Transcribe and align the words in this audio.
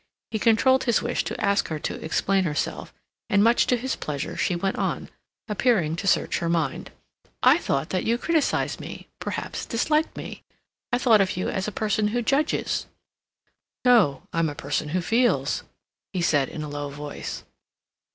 He 0.31 0.39
controlled 0.39 0.85
his 0.85 1.03
wish 1.03 1.23
to 1.25 1.39
ask 1.39 1.67
her 1.67 1.77
to 1.77 2.03
explain 2.03 2.43
herself, 2.43 2.91
and 3.29 3.43
much 3.43 3.67
to 3.67 3.77
his 3.77 3.95
pleasure 3.95 4.35
she 4.35 4.55
went 4.55 4.77
on, 4.77 5.09
appearing 5.47 5.95
to 5.97 6.07
search 6.07 6.39
her 6.39 6.49
mind. 6.49 6.89
"I 7.43 7.59
thought 7.59 7.89
that 7.91 8.03
you 8.03 8.17
criticized 8.17 8.79
me—perhaps 8.79 9.67
disliked 9.67 10.17
me. 10.17 10.41
I 10.91 10.97
thought 10.97 11.21
of 11.21 11.37
you 11.37 11.49
as 11.49 11.67
a 11.67 11.71
person 11.71 12.07
who 12.07 12.23
judges—" 12.23 12.87
"No; 13.85 14.23
I'm 14.33 14.49
a 14.49 14.55
person 14.55 14.89
who 14.89 15.01
feels," 15.01 15.61
he 16.13 16.21
said, 16.23 16.49
in 16.49 16.63
a 16.63 16.67
low 16.67 16.89
voice. 16.89 17.43